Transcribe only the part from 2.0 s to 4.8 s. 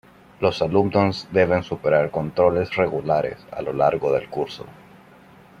controles regulares a lo largo del curso.